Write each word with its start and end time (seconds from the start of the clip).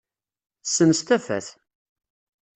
Ssens 0.63 0.99
tafat! 1.07 1.47